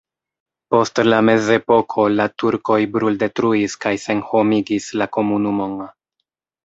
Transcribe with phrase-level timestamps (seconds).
[0.75, 5.77] Post la mezepoko la turkoj bruldetruis kaj senhomigis la komunumon.